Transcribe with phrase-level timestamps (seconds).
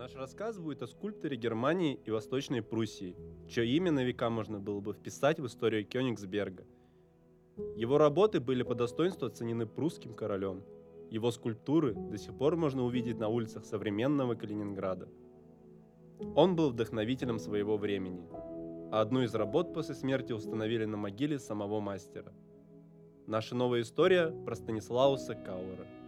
[0.00, 3.14] Наш рассказ будет о скульпторе Германии и Восточной Пруссии,
[3.46, 6.64] чье имя на века можно было бы вписать в историю Кёнигсберга.
[7.76, 10.64] Его работы были по достоинству оценены прусским королем.
[11.10, 15.06] Его скульптуры до сих пор можно увидеть на улицах современного Калининграда.
[16.34, 18.26] Он был вдохновителем своего времени,
[18.90, 22.32] а одну из работ после смерти установили на могиле самого мастера.
[23.26, 25.86] Наша новая история про Станислауса Кауэра–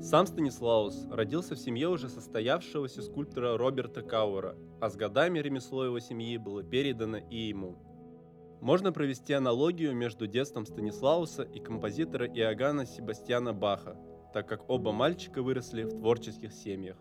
[0.00, 5.98] сам Станислаус родился в семье уже состоявшегося скульптора Роберта Кауэра, а с годами ремесло его
[5.98, 7.76] семьи было передано и ему.
[8.60, 13.96] Можно провести аналогию между детством Станислауса и композитора Иоганна Себастьяна Баха,
[14.32, 16.96] так как оба мальчика выросли в творческих семьях.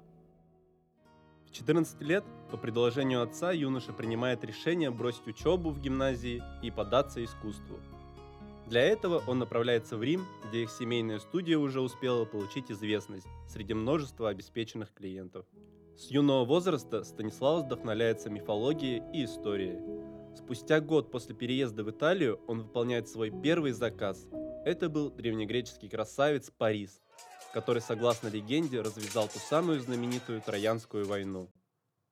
[1.46, 7.24] В 14 лет, по предложению отца, юноша принимает решение бросить учебу в гимназии и податься
[7.24, 7.80] искусству–
[8.68, 13.74] для этого он направляется в Рим, где их семейная студия уже успела получить известность среди
[13.74, 15.46] множества обеспеченных клиентов.
[15.98, 19.80] С юного возраста Станислав вдохновляется мифологией и историей.
[20.36, 24.28] Спустя год после переезда в Италию он выполняет свой первый заказ.
[24.66, 27.02] Это был древнегреческий красавец Парис,
[27.54, 31.52] который, согласно легенде, развязал ту самую знаменитую Троянскую войну.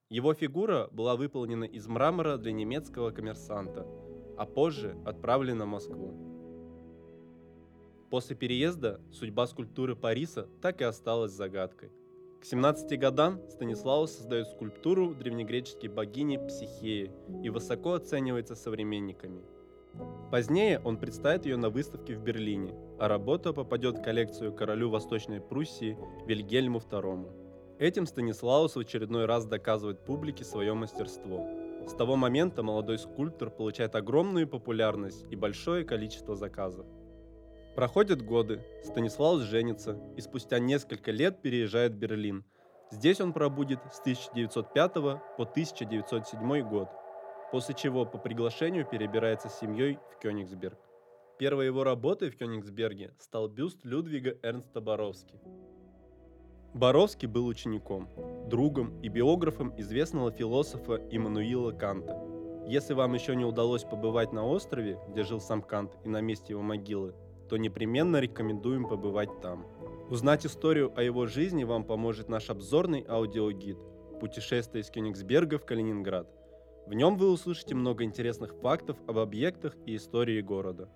[0.10, 3.88] Его фигура была выполнена из мрамора для немецкого коммерсанта,
[4.38, 6.31] а позже отправлена в Москву.
[8.12, 11.92] После переезда судьба скульптуры Париса так и осталась загадкой.
[12.42, 17.10] К 17 годам Станиславус создает скульптуру древнегреческой богини Психеи
[17.42, 19.42] и высоко оценивается современниками.
[20.30, 25.40] Позднее он представит ее на выставке в Берлине, а работа попадет в коллекцию королю Восточной
[25.40, 27.78] Пруссии Вильгельму II.
[27.80, 31.48] Этим Станислаус в очередной раз доказывает публике свое мастерство.
[31.88, 36.86] С того момента молодой скульптор получает огромную популярность и большое количество заказов.
[37.76, 42.44] Проходят годы, Станислав женится и спустя несколько лет переезжает в Берлин.
[42.92, 46.90] Здесь он пробудет с 1905 по 1907 год,
[47.52, 50.78] после чего по приглашению перебирается с семьей в Кёнигсберг.
[51.40, 55.40] Первой его работой в Кёнигсберге стал бюст Людвига Эрнста Боровски.
[56.74, 58.10] Боровский был учеником,
[58.50, 62.22] другом и биографом известного философа Иммануила Канта.
[62.68, 66.54] Если вам еще не удалось побывать на острове, где жил сам Кант и на месте
[66.54, 67.16] его могилы,
[67.52, 69.66] то непременно рекомендуем побывать там.
[70.10, 73.78] Узнать историю о его жизни вам поможет наш обзорный аудиогид
[74.22, 76.30] «Путешествие из Кёнигсберга в Калининград».
[76.88, 80.88] В нем вы услышите много интересных фактов об объектах и истории города.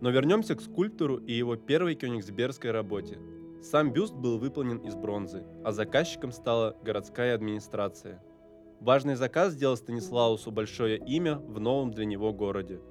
[0.00, 3.18] Но вернемся к скульптору и его первой кёнигсбергской работе.
[3.60, 8.22] Сам бюст был выполнен из бронзы, а заказчиком стала городская администрация.
[8.78, 12.80] Важный заказ сделал Станислаусу большое имя в новом для него городе–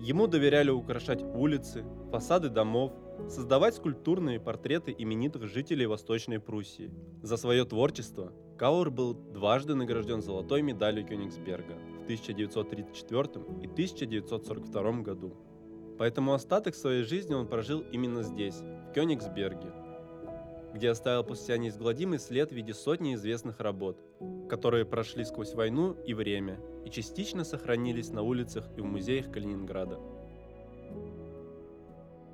[0.00, 2.92] Ему доверяли украшать улицы, фасады домов,
[3.28, 6.92] создавать скульптурные портреты именитых жителей Восточной Пруссии.
[7.22, 13.22] За свое творчество Кауэр был дважды награжден золотой медалью Кёнигсберга в 1934
[13.62, 15.36] и 1942 году.
[15.96, 19.72] Поэтому остаток своей жизни он прожил именно здесь, в Кёнигсберге,
[20.74, 24.04] где оставил после себя неизгладимый след в виде сотни известных работ,
[24.50, 29.98] которые прошли сквозь войну и время и частично сохранились на улицах и в музеях Калининграда.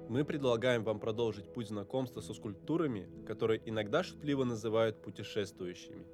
[0.08, 6.04] Мы предлагаем вам продолжить путь знакомства со скульптурами, которые иногда шутливо называют путешествующими,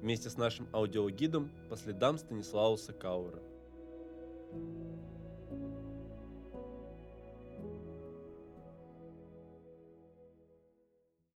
[0.00, 3.38] вместе с нашим аудиогидом по следам Станислауса Каура.
[3.38, 3.55] thank you